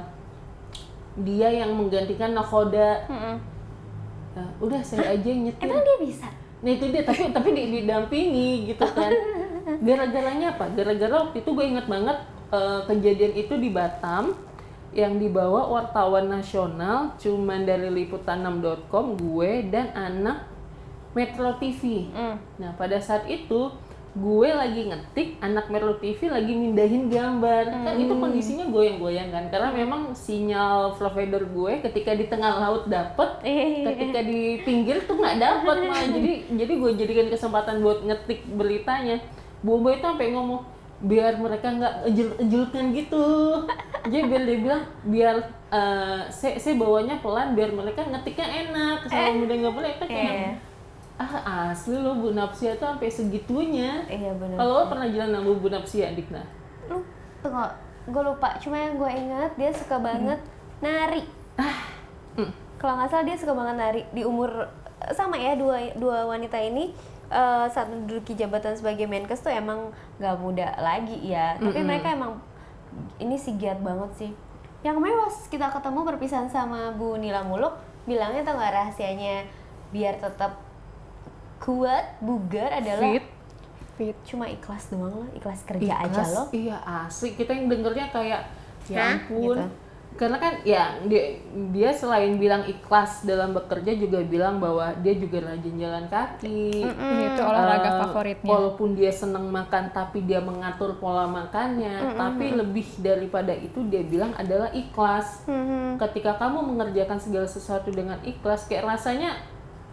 dia 1.23 1.49
yang 1.55 1.75
menggantikan 1.79 2.35
nakoda 2.35 3.07
Mm-mm. 3.07 3.59
Nah, 4.39 4.49
udah 4.63 4.79
saya 4.87 5.19
aja 5.19 5.27
yang 5.27 5.51
nyetir 5.51 5.67
Emang 5.67 5.83
dia 5.83 5.99
bisa? 5.99 6.29
Nah 6.63 6.71
itu 6.71 6.85
dia, 6.95 7.03
tapi 7.03 7.31
tapi 7.35 7.49
di, 7.55 7.83
didampingi 7.83 8.71
gitu 8.71 8.87
kan. 8.95 9.11
Gara-garanya 9.87 10.55
apa? 10.55 10.71
Gara-gara 10.75 11.27
waktu 11.27 11.43
itu 11.43 11.51
gue 11.55 11.67
inget 11.67 11.87
banget 11.91 12.19
eh, 12.55 12.81
kejadian 12.87 13.35
itu 13.35 13.55
di 13.59 13.71
Batam 13.75 14.35
yang 14.95 15.21
dibawa 15.21 15.69
wartawan 15.69 16.33
nasional 16.33 17.13
cuman 17.21 17.69
dari 17.69 17.93
liputan6.com 17.93 19.21
gue 19.21 19.69
dan 19.69 19.91
anak 19.93 20.49
Metro 21.13 21.51
TV. 21.59 22.09
Hmm. 22.15 22.39
Nah 22.63 22.73
pada 22.79 23.03
saat 23.03 23.27
itu 23.27 23.75
gue 24.19 24.51
lagi 24.51 24.83
ngetik 24.85 25.39
anak 25.39 25.71
Metro 25.71 25.95
TV 25.95 26.27
lagi 26.27 26.51
mindahin 26.51 27.07
gambar. 27.07 27.65
Kan 27.87 27.95
itu 27.97 28.11
kondisinya 28.13 28.67
goyang-goyang 28.67 29.31
kan 29.31 29.45
karena 29.47 29.71
memang 29.71 30.11
sinyal 30.11 30.93
provider 30.93 31.47
gue 31.47 31.73
ketika 31.81 32.13
di 32.13 32.27
tengah 32.27 32.59
laut 32.59 32.85
dapet 32.87 33.31
Iya. 33.41 33.95
ketika 33.95 34.21
di 34.21 34.41
pinggir 34.61 35.07
tuh 35.07 35.15
nggak 35.15 35.39
dapet 35.39 35.77
malah 35.87 36.07
jadi 36.19 36.33
jadi 36.51 36.73
gue 36.75 36.91
jadikan 36.99 37.27
kesempatan 37.31 37.79
buat 37.79 38.03
ngetik 38.03 38.43
beritanya. 38.51 39.23
Bobo 39.59 39.89
itu 39.89 40.03
sampai 40.03 40.31
ngomong 40.31 40.67
biar 40.99 41.39
mereka 41.39 41.71
nggak 41.71 41.95
ejul-ejulkan 42.11 42.85
gitu. 42.91 43.27
Jadi 44.03 44.23
biar 44.25 44.43
dia 44.43 44.59
bilang 44.59 44.83
biar 45.05 45.37
eh, 45.69 46.21
saya 46.29 46.59
saya 46.59 46.75
bawanya 46.75 47.23
pelan 47.23 47.55
biar 47.55 47.71
mereka 47.71 48.03
ngetiknya 48.03 48.47
enak 48.67 48.99
sama 49.07 49.31
mudah 49.37 49.57
nggak 49.57 49.75
boleh. 49.75 49.93
Kan 49.95 50.09
kayak 50.09 50.35
Iya. 50.35 50.51
Ah 51.19 51.75
asli 51.75 51.99
lo 51.99 52.15
Bu 52.15 52.31
Napsia 52.31 52.79
tuh 52.79 52.95
sampai 52.95 53.11
segitunya. 53.11 54.07
Iya 54.07 54.33
benar. 54.39 54.57
kalau 54.63 54.73
lo 54.73 54.85
pernah 54.87 55.09
jalan 55.11 55.31
sama 55.35 55.51
Bu 55.59 55.69
Napsia 55.69 56.15
Dikna? 56.15 56.43
Lu 56.87 57.03
tunggu 57.43 57.67
gue 58.09 58.23
lupa. 58.23 58.55
Cuma 58.63 58.79
yang 58.79 58.95
gue 58.97 59.11
inget 59.11 59.53
dia 59.59 59.71
suka 59.75 59.99
banget 59.99 60.39
nari. 60.79 61.27
Hmm. 62.39 62.55
kalau 62.79 62.95
nggak 62.95 63.11
salah 63.11 63.27
dia 63.27 63.35
suka 63.35 63.51
banget 63.51 63.75
nari. 63.75 64.03
Di 64.15 64.23
umur 64.23 64.71
sama 65.11 65.35
ya 65.35 65.59
dua 65.59 65.91
dua 65.99 66.31
wanita 66.31 66.55
ini 66.55 66.95
eh, 67.35 67.67
saat 67.67 67.91
menduduki 67.91 68.39
jabatan 68.39 68.79
sebagai 68.79 69.11
Menkes 69.11 69.43
tuh 69.43 69.51
emang 69.51 69.91
nggak 70.23 70.37
muda 70.39 70.79
lagi 70.79 71.19
ya. 71.27 71.59
Tapi 71.59 71.83
mereka 71.83 72.15
emang 72.15 72.39
ini 73.19 73.35
sih 73.35 73.59
giat 73.59 73.83
banget 73.83 74.11
sih. 74.15 74.31
Yang 74.87 75.03
kemarin 75.03 75.19
pas 75.19 75.37
kita 75.51 75.67
ketemu 75.75 76.01
perpisahan 76.07 76.47
sama 76.47 76.95
Bu 76.95 77.19
Nila 77.19 77.43
Muluk 77.43 77.75
bilangnya 78.07 78.47
tau 78.47 78.55
nggak 78.55 78.73
rahasianya 78.73 79.45
biar 79.91 80.17
tetap 80.23 80.68
kuat 81.59 82.19
bugar 82.19 82.71
adalah 82.73 83.03
Fit. 83.12 83.25
Fit. 83.95 84.17
cuma 84.23 84.47
ikhlas 84.47 84.88
doang 84.88 85.27
lah 85.27 85.31
ikhlas 85.35 85.67
kerja 85.67 85.91
aja 85.91 86.07
Ikhlas, 86.07 86.31
loh 86.31 86.47
Iya 86.50 86.79
asli 86.83 87.35
kita 87.35 87.50
yang 87.50 87.67
dengernya 87.67 88.07
kayak 88.09 88.43
ya 88.87 88.97
Hah? 88.97 89.12
ampun. 89.19 89.59
Gitu. 89.59 89.67
Karena 90.09 90.41
kan 90.41 90.55
ya 90.65 90.99
dia 91.05 91.37
dia 91.71 91.91
selain 91.93 92.38
bilang 92.38 92.65
ikhlas 92.65 93.23
dalam 93.23 93.53
bekerja 93.53 93.95
juga 93.95 94.19
bilang 94.19 94.59
bahwa 94.59 94.91
dia 94.99 95.15
juga 95.15 95.45
rajin 95.45 95.79
jalan 95.79 96.09
kaki. 96.09 96.83
Itu 96.88 97.43
olahraga 97.45 97.87
Eh, 97.87 97.99
favoritnya. 98.03 98.49
Walaupun 98.49 98.88
dia 98.95 99.12
seneng 99.12 99.47
makan 99.47 99.93
tapi 99.93 100.25
dia 100.25 100.41
mengatur 100.41 100.97
pola 100.99 101.29
makannya. 101.29 102.17
Tapi 102.17 102.50
lebih 102.50 102.99
daripada 102.99 103.53
itu 103.53 103.85
dia 103.87 104.03
bilang 104.03 104.35
adalah 104.35 104.73
ikhlas. 104.73 105.45
Ketika 106.00 106.35
kamu 106.35 106.67
mengerjakan 106.67 107.19
segala 107.19 107.47
sesuatu 107.47 107.91
dengan 107.91 108.19
ikhlas 108.25 108.67
kayak 108.67 108.88
rasanya 108.88 109.38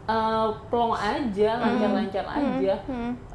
eh, 0.05 0.47
plong 0.69 0.93
aja, 0.95 1.49
lancar-lancar 1.61 2.25
aja. 2.29 2.75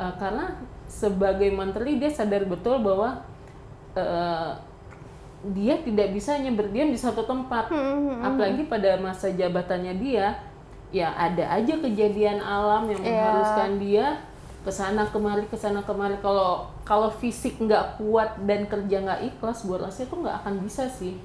Eh, 0.00 0.12
karena 0.18 0.46
sebagai 0.90 1.50
menteri 1.54 2.02
dia 2.02 2.10
sadar 2.10 2.46
betul 2.46 2.82
bahwa 2.82 3.22
eh, 3.94 4.52
dia 5.40 5.74
tidak 5.80 6.12
bisa 6.12 6.36
hanya 6.36 6.52
berdiam 6.52 6.92
di 6.92 7.00
satu 7.00 7.24
tempat. 7.24 7.72
Apalagi 8.20 8.68
pada 8.68 9.00
masa 9.00 9.32
jabatannya 9.32 9.96
dia, 9.96 10.36
ya 10.90 11.14
ada 11.16 11.54
aja 11.54 11.74
kejadian 11.80 12.42
alam 12.42 12.90
yang 12.90 13.00
mengharuskan 13.00 13.78
dia 13.78 14.20
ke 14.60 14.68
sana 14.68 15.08
kemari 15.08 15.44
ke 15.44 15.56
sana 15.56 15.80
kemari. 15.80 16.20
Kalau 16.20 16.68
kalau 16.84 17.08
fisik 17.08 17.56
nggak 17.56 17.96
kuat 17.96 18.36
dan 18.44 18.64
kerja 18.64 19.00
nggak 19.00 19.20
ikhlas, 19.26 19.64
gue 19.64 19.74
rasa 19.74 20.04
itu 20.04 20.12
nggak 20.12 20.36
akan 20.40 20.60
bisa 20.60 20.84
sih. 20.86 21.16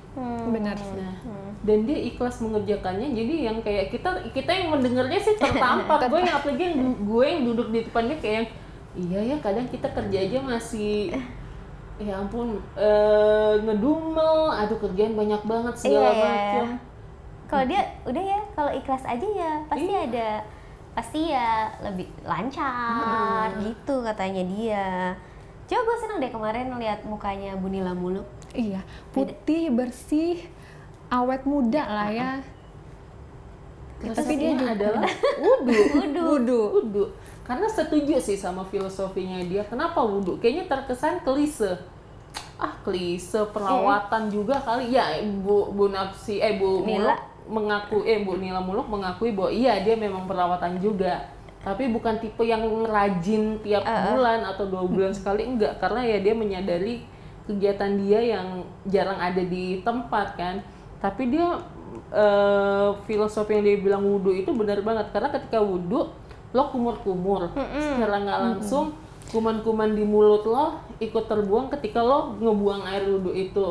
Benar. 0.48 0.80
Nah, 0.96 1.16
dan 1.62 1.84
dia 1.84 2.00
ikhlas 2.00 2.40
mengerjakannya. 2.40 3.12
Jadi 3.12 3.34
yang 3.44 3.60
kayak 3.60 3.92
kita 3.92 4.10
kita 4.32 4.52
yang 4.52 4.72
mendengarnya 4.72 5.20
sih 5.20 5.36
tertampar. 5.42 6.06
gue 6.06 6.20
yang 6.22 6.36
apalagi 6.36 6.64
yang 6.64 6.80
gue 7.02 7.26
yang 7.26 7.42
duduk 7.44 7.68
di 7.70 7.80
depannya 7.84 8.16
kayak 8.18 8.36
yang 8.36 8.48
iya 8.96 9.20
ya 9.26 9.38
kadang 9.44 9.68
kita 9.68 9.92
kerja 9.92 10.18
aja 10.18 10.40
masih 10.40 11.12
ya 11.96 12.16
ampun 12.16 12.60
eh, 12.76 13.54
ngedumel, 13.60 14.52
aduh 14.52 14.80
kerjaan 14.80 15.16
banyak 15.16 15.42
banget 15.44 15.76
segala 15.76 16.08
Iya, 16.08 16.12
iya. 16.12 16.24
macam. 16.24 16.68
Kalau 17.46 17.66
dia 17.68 17.82
udah 18.04 18.24
ya, 18.26 18.40
kalau 18.52 18.72
ikhlas 18.72 19.04
aja 19.06 19.28
ya 19.28 19.52
pasti 19.66 19.86
Iya. 19.86 20.00
ada 20.08 20.30
pasti 20.96 21.30
ya 21.30 21.76
lebih 21.84 22.08
lancar 22.24 23.52
gitu 23.60 24.00
katanya 24.02 24.44
dia. 24.48 24.88
Coba 25.68 25.82
gue 25.82 25.98
seneng 26.00 26.18
deh 26.24 26.32
kemarin 26.32 26.72
lihat 26.80 27.04
mukanya 27.04 27.60
Bu 27.60 27.68
Nila 27.68 27.92
mulu. 27.92 28.24
Iya, 28.56 28.80
putih, 29.12 29.68
bersih, 29.76 30.40
awet 31.12 31.44
muda 31.44 31.84
lah 31.84 32.08
ya. 32.08 32.32
Tapi 34.00 34.34
dia 34.40 34.56
adalah 34.56 35.04
wudhu. 35.44 35.82
Wudhu. 36.00 36.60
Wudhu. 36.80 37.04
Karena 37.46 37.68
setuju 37.70 38.18
sih 38.22 38.40
sama 38.40 38.64
filosofinya 38.66 39.42
dia. 39.44 39.68
Kenapa 39.68 40.00
wudhu? 40.02 40.40
Kayaknya 40.40 40.66
terkesan 40.72 41.22
klise. 41.26 41.76
Ah, 42.56 42.72
klise 42.88 43.44
perawatan 43.52 44.32
juga 44.32 44.62
kali. 44.64 44.96
Ya, 44.96 45.20
Bu 45.44 45.76
Bu 45.76 45.92
Napsi 45.92 46.40
eh 46.40 46.56
Bu 46.56 46.88
Nila. 46.88 47.35
Mengaku 47.46 48.02
eh 48.04 48.26
Bu 48.26 48.42
Nila 48.42 48.58
Muluk 48.58 48.90
mengakui 48.90 49.34
bahwa 49.34 49.54
iya 49.54 49.82
dia 49.86 49.94
memang 49.94 50.26
perawatan 50.26 50.82
juga. 50.82 51.30
Tapi 51.62 51.90
bukan 51.90 52.22
tipe 52.22 52.46
yang 52.46 52.62
rajin 52.86 53.58
tiap 53.66 53.86
bulan 53.86 54.46
atau 54.46 54.70
dua 54.70 54.86
bulan 54.86 55.14
sekali 55.18 55.46
enggak. 55.46 55.78
Karena 55.82 56.02
ya 56.06 56.18
dia 56.22 56.34
menyadari 56.34 57.06
kegiatan 57.46 57.98
dia 58.02 58.20
yang 58.22 58.66
jarang 58.90 59.18
ada 59.22 59.42
di 59.42 59.82
tempat 59.86 60.38
kan. 60.38 60.62
Tapi 61.02 61.30
dia 61.30 61.62
eh, 62.14 62.90
filosofi 63.06 63.58
yang 63.58 63.66
dia 63.66 63.78
bilang 63.78 64.04
wudhu 64.06 64.34
itu 64.34 64.50
benar 64.54 64.82
banget. 64.82 65.10
Karena 65.14 65.30
ketika 65.34 65.62
wudhu 65.62 66.10
lo 66.56 66.64
kumur-kumur. 66.72 67.52
Secara 67.54 68.16
nggak 68.22 68.40
langsung 68.42 68.96
kuman-kuman 69.30 69.98
di 69.98 70.06
mulut 70.06 70.46
lo 70.46 70.80
ikut 71.02 71.26
terbuang 71.26 71.74
ketika 71.74 72.00
lo 72.00 72.38
ngebuang 72.38 72.82
air 72.88 73.04
wudhu 73.10 73.32
itu. 73.34 73.68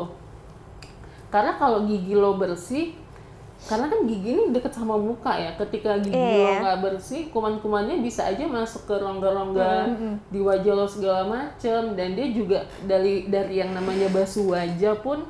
Karena 1.33 1.57
kalau 1.57 1.83
gigi 1.89 2.13
lo 2.13 2.37
bersih 2.37 2.93
karena 3.65 3.89
kan 3.89 4.05
gigi 4.05 4.29
ini 4.29 4.43
deket 4.53 4.73
sama 4.73 4.93
muka 4.93 5.33
ya. 5.33 5.57
Ketika 5.57 5.97
gigi 5.97 6.13
lo 6.13 6.37
Iya. 6.45 6.61
nggak 6.61 6.79
bersih 6.85 7.21
kuman-kumannya 7.33 7.97
bisa 7.99 8.29
aja 8.29 8.45
masuk 8.45 8.85
ke 8.85 8.95
rongga-rongga 8.95 9.89
di 10.29 10.39
wajah 10.39 10.73
lo 10.73 10.85
segala 10.85 11.25
macem. 11.25 11.97
Dan 11.97 12.13
dia 12.13 12.29
juga 12.29 12.59
dari 12.85 13.25
dari 13.25 13.57
yang 13.57 13.73
namanya 13.73 14.05
basuh 14.13 14.53
wajah 14.53 15.01
pun 15.01 15.25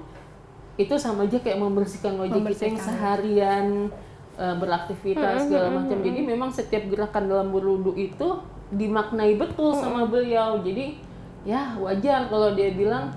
itu 0.75 0.91
sama 0.99 1.23
aja 1.23 1.39
kayak 1.39 1.55
membersihkan 1.55 2.19
wajah 2.19 2.35
kita 2.43 2.63
yang 2.67 2.79
seharian 2.79 3.67
eh, 4.35 4.55
beraktivitas 4.59 5.47
segala 5.47 5.71
macam 5.71 5.97
jadi 6.03 6.19
memang 6.19 6.51
setiap 6.51 6.83
gerakan 6.91 7.31
dalam 7.31 7.47
berwudu 7.55 7.95
itu 7.95 8.43
dimaknai 8.75 9.39
betul 9.39 9.71
sama 9.71 10.03
beliau. 10.03 10.59
Jadi 10.59 10.99
ya 11.47 11.79
wajar 11.79 12.27
kalau 12.27 12.51
dia 12.51 12.75
bilang 12.75 13.15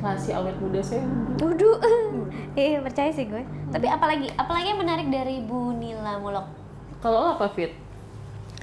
rahasia 0.00 0.40
awet 0.40 0.56
muda 0.58 0.80
saya 0.80 1.04
wudhu 1.38 1.76
Waduh. 1.80 2.26
Iya, 2.58 2.82
percaya 2.82 3.10
sih 3.14 3.30
gue. 3.30 3.42
Tapi 3.70 3.86
apalagi 3.86 4.26
apalagi 4.34 4.74
yang 4.74 4.80
menarik 4.82 5.06
dari 5.06 5.38
Bu 5.44 5.70
Nila 5.70 6.18
Mulok? 6.18 6.46
Kalau 6.98 7.16
lo 7.22 7.28
apa 7.38 7.46
Fit? 7.54 7.72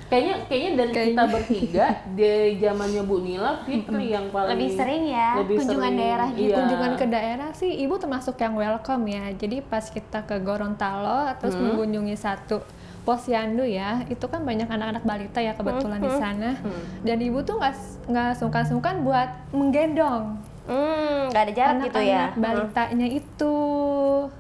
Kayaknya 0.08 0.36
kayaknya 0.48 0.72
dari 0.80 0.92
kita 1.12 1.24
bertiga 1.28 1.86
di 2.16 2.32
zamannya 2.64 3.04
Bu 3.04 3.20
Nila 3.20 3.60
Fitri 3.68 4.16
yang 4.16 4.32
paling 4.32 4.56
Lebih 4.56 4.70
sering 4.72 5.04
ya 5.12 5.36
lebih 5.40 5.56
kunjungan 5.60 5.84
sering. 5.92 6.00
daerah 6.00 6.30
gitu. 6.32 6.48
Iya. 6.48 6.56
Kunjungan 6.56 6.92
ke 6.96 7.06
daerah 7.12 7.50
sih 7.52 7.72
ibu 7.84 7.96
termasuk 8.00 8.36
yang 8.40 8.56
welcome 8.56 9.04
ya. 9.08 9.24
Jadi 9.36 9.58
pas 9.64 9.84
kita 9.84 10.24
ke 10.24 10.40
Gorontalo 10.40 11.28
terus 11.40 11.60
mengunjungi 11.60 12.16
satu 12.16 12.64
posyandu 13.04 13.64
ya, 13.64 14.04
itu 14.12 14.28
kan 14.28 14.44
banyak 14.44 14.68
anak-anak 14.68 15.04
balita 15.08 15.40
ya 15.40 15.56
kebetulan 15.56 16.00
di 16.04 16.12
sana. 16.12 16.60
Dan 17.04 17.18
ibu 17.24 17.40
tuh 17.44 17.60
nggak 17.60 17.76
nggak 18.08 18.32
sungkan-sungkan 18.40 19.04
buat 19.04 19.32
menggendong 19.56 20.40
Hmm, 20.68 21.32
nggak 21.32 21.44
ada 21.48 21.54
jarak 21.56 21.76
gitu 21.88 22.00
ya. 22.04 22.36
anak-anak 22.36 22.44
balitanya 22.44 23.08
itu. 23.08 23.56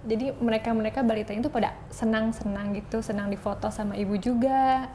Jadi 0.03 0.25
mereka-mereka 0.43 0.99
balitanya 1.01 1.39
itu 1.39 1.51
pada 1.51 1.71
senang-senang 1.87 2.75
gitu, 2.75 2.99
senang 2.99 3.31
difoto 3.31 3.71
sama 3.71 3.95
ibu 3.95 4.19
juga. 4.19 4.91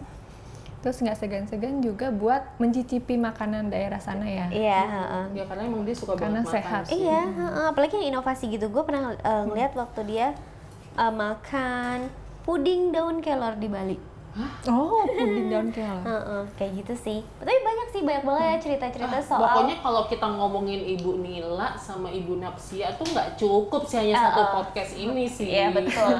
Terus 0.84 0.98
nggak 0.98 1.16
segan-segan 1.16 1.78
juga 1.80 2.10
buat 2.12 2.42
mencicipi 2.58 3.16
makanan 3.16 3.72
daerah 3.72 4.02
sana 4.02 4.26
ya. 4.28 4.46
Iya, 4.52 4.80
heeh. 4.82 5.24
Ya 5.40 5.44
karena 5.48 5.62
emang 5.64 5.88
dia 5.88 5.96
suka 5.96 6.18
Karena 6.18 6.42
banget 6.42 6.52
makan 6.52 6.54
sehat. 6.58 6.82
sih. 6.90 7.00
Iya, 7.00 7.22
heeh. 7.22 7.64
apalagi 7.70 7.92
yang 8.02 8.06
inovasi 8.18 8.44
gitu. 8.50 8.66
Gue 8.68 8.82
pernah 8.84 9.14
eh, 9.14 9.42
ngeliat 9.48 9.72
waktu 9.78 10.00
dia 10.04 10.28
eh, 10.98 11.12
makan 11.14 12.10
puding 12.42 12.90
daun 12.92 13.22
kelor 13.22 13.56
di 13.56 13.70
Bali. 13.70 14.11
Oh, 14.64 15.04
puding 15.04 15.52
daun 15.52 15.68
kelor. 15.68 16.00
Heeh, 16.00 16.42
kayak 16.56 16.72
gitu 16.80 16.94
sih. 16.96 17.18
Tapi 17.36 17.52
banyak 17.52 17.88
sih, 17.90 18.00
banyak 18.00 18.24
banget 18.24 18.44
ya 18.44 18.56
cerita-cerita 18.58 19.12
Ah, 19.12 19.20
soal 19.20 19.40
Pokoknya 19.44 19.76
kalau 19.78 20.02
kita 20.08 20.24
ngomongin 20.24 20.80
Ibu 20.96 21.20
Nila 21.20 21.76
sama 21.76 22.08
Ibu 22.08 22.40
Napsia 22.40 22.88
tuh 22.96 23.04
nggak 23.04 23.36
cukup 23.36 23.84
sih 23.84 24.00
hanya 24.00 24.32
satu 24.32 24.42
podcast 24.56 24.92
ini 24.96 25.28
sih. 25.28 25.52
Iya, 25.52 25.68
betul. 25.70 26.16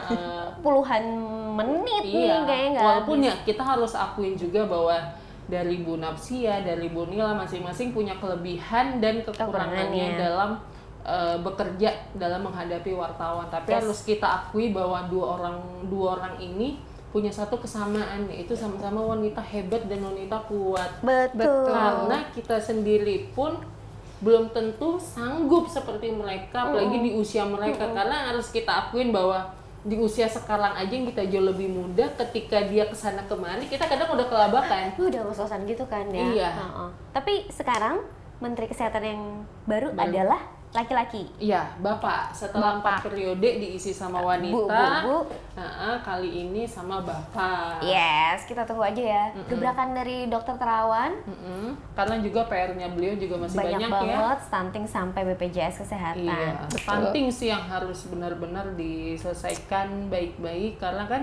Puluhan 0.60 1.04
menit 1.52 2.04
iya. 2.04 2.36
nih 2.36 2.40
kayaknya 2.44 2.68
nggak 2.70 2.84
Walaupun 2.84 3.16
habis. 3.18 3.28
ya 3.28 3.34
kita 3.44 3.62
harus 3.64 3.92
akuin 3.94 4.34
juga 4.36 4.60
bahwa 4.64 4.96
dari 5.42 5.76
Bu 5.80 5.96
Napsia, 5.96 6.60
dari 6.60 6.92
Bu 6.92 7.08
Nila 7.08 7.32
masing-masing 7.34 7.90
punya 7.90 8.12
kelebihan 8.16 9.00
dan 9.00 9.24
kekurangannya 9.24 9.88
Kekurangannya. 9.88 10.20
dalam 10.20 10.50
eh, 11.02 11.36
bekerja 11.40 11.90
dalam 12.14 12.44
menghadapi 12.44 12.92
wartawan. 12.92 13.48
Tapi 13.48 13.72
Yes. 13.72 13.76
harus 13.80 13.98
kita 14.04 14.28
akui 14.44 14.68
bahwa 14.70 15.00
dua 15.08 15.40
orang 15.40 15.56
dua 15.88 16.20
orang 16.20 16.36
ini 16.38 16.76
punya 17.12 17.28
satu 17.28 17.60
kesamaan 17.60 18.24
yaitu 18.32 18.56
sama-sama 18.56 19.04
wanita 19.04 19.44
hebat 19.44 19.84
dan 19.84 20.00
wanita 20.00 20.40
kuat. 20.48 20.88
Betul. 21.04 21.68
Karena 21.68 22.24
kita 22.32 22.56
sendiri 22.56 23.28
pun 23.36 23.60
belum 24.24 24.48
tentu 24.56 24.96
sanggup 24.96 25.68
seperti 25.68 26.08
mereka, 26.08 26.72
apalagi 26.72 27.04
di 27.04 27.10
usia 27.12 27.44
mereka. 27.44 27.92
Karena 27.92 28.32
harus 28.32 28.48
kita 28.48 28.88
akuin 28.88 29.12
bahwa 29.12 29.52
di 29.82 29.98
usia 29.98 30.30
sekarang 30.30 30.78
aja 30.78 30.94
yang 30.94 31.10
kita 31.10 31.26
jauh 31.26 31.42
lebih 31.42 31.66
muda, 31.66 32.06
ketika 32.14 32.62
dia 32.70 32.86
ke 32.86 32.94
sana 32.94 33.26
kemari, 33.26 33.66
kita 33.66 33.84
kadang 33.90 34.14
udah 34.14 34.26
kelabakan. 34.30 34.94
Udah 34.94 35.20
ngos-ngosan 35.26 35.66
gitu 35.66 35.84
kan 35.90 36.06
ya. 36.08 36.22
Iya. 36.22 36.50
Heeh. 36.54 36.88
Tapi 37.12 37.34
sekarang 37.50 38.06
Menteri 38.38 38.70
Kesehatan 38.70 39.02
yang 39.02 39.22
baru 39.66 39.90
adalah 39.98 40.38
laki-laki. 40.72 41.28
Iya, 41.36 41.68
Bapak. 41.84 42.32
Setelah 42.32 42.80
empat 42.80 43.04
periode 43.04 43.44
diisi 43.60 43.92
sama 43.92 44.24
wanita, 44.24 44.56
Bu, 44.56 44.64
bu, 44.64 45.16
bu. 45.28 45.36
nah, 45.52 46.00
kali 46.00 46.48
ini 46.48 46.64
sama 46.64 47.04
Bapak. 47.04 47.84
Yes, 47.84 48.48
kita 48.48 48.64
tunggu 48.64 48.80
aja 48.80 49.02
ya. 49.04 49.24
Gebrakan 49.46 49.92
dari 49.92 50.32
Dokter 50.32 50.56
Terawan 50.56 51.12
Mm-mm. 51.28 51.76
Karena 51.92 52.16
juga 52.24 52.48
PR-nya 52.48 52.88
beliau 52.88 53.14
juga 53.20 53.44
masih 53.44 53.56
banyak, 53.60 53.84
banyak, 53.84 54.08
ya. 54.08 54.16
banget 54.16 54.40
stunting 54.48 54.84
sampai 54.88 55.20
BPJS 55.28 55.84
Kesehatan. 55.84 56.24
Iya, 56.24 56.56
stunting 56.72 57.26
sih 57.28 57.52
yang 57.52 57.68
harus 57.68 58.08
benar-benar 58.08 58.72
diselesaikan 58.72 60.08
baik-baik 60.08 60.80
karena 60.80 61.04
kan 61.04 61.22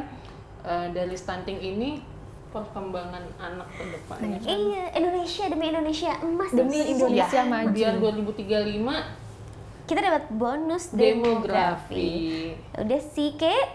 eh, 0.62 0.88
dari 0.94 1.18
stunting 1.18 1.58
ini 1.58 2.06
perkembangan 2.50 3.26
anak 3.38 3.70
ke 3.74 3.84
depannya 3.94 4.38
kan 4.42 4.50
Iya, 4.50 4.84
Indonesia 4.94 5.44
demi 5.50 5.66
Indonesia 5.70 6.12
emas 6.22 6.50
Demi 6.50 6.80
Indonesia 6.82 7.42
maju. 7.46 7.70
biar 7.70 7.94
2035 7.98 9.29
Kita 9.90 10.00
dapat 10.00 10.30
bonus 10.30 10.94
demografi. 10.94 11.18
demografi. 11.18 12.14
Udah 12.78 13.02
sih, 13.02 13.34
kayak 13.34 13.66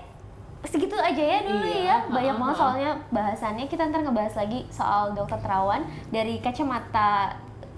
segitu 0.64 0.94
aja 0.94 1.18
ya 1.18 1.38
dulu 1.42 1.66
Iya, 1.66 1.82
ya. 1.82 1.96
Banyak 2.06 2.34
banget 2.38 2.56
soalnya 2.56 2.90
bahasannya. 3.10 3.66
Kita 3.66 3.82
ntar 3.84 4.00
ngebahas 4.00 4.34
lagi 4.36 4.62
soal 4.70 5.10
Dokter 5.12 5.36
Terawan 5.36 5.82
dari 6.08 6.38
kacamata 6.38 7.34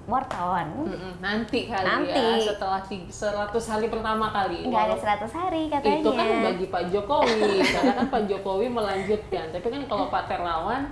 wartawan. 0.07 0.71
Mm-mm, 0.79 1.19
nanti 1.19 1.67
kali 1.67 1.83
Nanti. 1.83 2.15
ya 2.15 2.39
setelah 2.47 2.79
ti- 2.81 3.11
100 3.11 3.35
hari 3.67 3.89
pertama 3.89 4.31
kali. 4.31 4.63
Nggak 4.65 4.83
ada 4.85 4.95
Walau 4.95 5.27
100 5.27 5.33
hari 5.35 5.63
katanya. 5.67 5.99
itu 5.99 6.11
kan 6.13 6.29
bagi 6.45 6.67
Pak 6.69 6.83
Jokowi 6.87 7.43
karena 7.67 7.93
kan 7.97 8.07
Pak 8.07 8.23
Jokowi 8.27 8.67
melanjutkan 8.69 9.45
tapi 9.51 9.67
kan 9.67 9.83
kalau 9.85 10.07
Pak 10.07 10.31
Terawan 10.31 10.87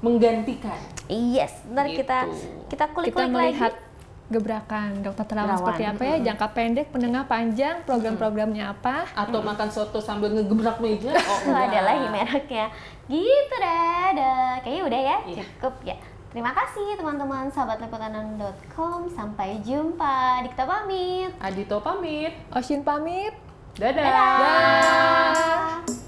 menggantikan 0.00 0.80
Yes, 1.06 1.60
ntar 1.66 1.84
Gitu. 1.86 2.00
kita 2.00 2.18
kita 2.24 2.32
Kita 2.68 2.84
kulik-kulik 2.88 3.28
melihat 3.30 3.72
lagi. 3.74 3.83
Gebrakan 4.26 5.00
dokter 5.00 5.24
terawan 5.26 5.54
seperti 5.54 5.82
apa 5.84 6.02
ya, 6.02 6.14
jangka 6.24 6.46
pendek, 6.50 6.86
menengah, 6.90 7.24
panjang, 7.24 7.74
program-programnya 7.84 8.70
apa. 8.70 9.04
atau 9.14 9.38
makan 9.40 9.68
soto 9.68 9.98
sambil 9.98 10.30
ngegebrak 10.30 10.78
meja 10.78 11.12
oh 11.12 11.38
Oh, 11.44 11.52
ada 11.52 11.66
enggak. 11.66 11.82
lagi 11.82 12.06
mereknya. 12.08 12.66
Gitu 13.04 13.54
dah, 13.54 14.04
dah. 14.12 14.50
Kayaknya 14.60 14.82
udah 14.82 15.00
ya, 15.02 15.16
Iya. 15.24 15.42
cukup 15.54 15.74
ya. 15.84 15.96
Terima 16.30 16.50
kasih 16.50 16.96
teman-teman 16.96 17.46
sahabat 17.46 17.78
liputan.com. 17.78 19.06
Sampai 19.08 19.60
jumpa. 19.60 20.40
Dikta 20.42 20.64
pamit. 20.64 21.30
Adito 21.38 21.78
pamit 21.78 22.32
Oshin 22.50 22.80
pamit. 22.80 23.32
dadah. 23.76 24.02
Dah. 24.02 26.03